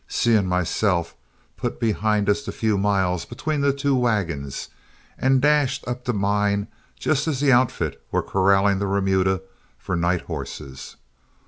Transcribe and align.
Seay 0.07 0.35
and 0.35 0.47
myself 0.49 1.15
put 1.57 1.79
behind 1.79 2.27
us 2.27 2.43
the 2.43 2.51
few 2.51 2.75
miles 2.75 3.23
between 3.23 3.61
the 3.61 3.71
two 3.71 3.95
wagons, 3.95 4.69
and 5.15 5.39
dashed 5.39 5.87
up 5.87 6.03
to 6.05 6.11
mine 6.11 6.67
just 6.99 7.27
as 7.27 7.39
the 7.39 7.51
outfit 7.51 8.01
were 8.11 8.23
corralling 8.23 8.79
the 8.79 8.87
remuda 8.87 9.41
for 9.77 9.95
night 9.95 10.21
horses. 10.21 10.95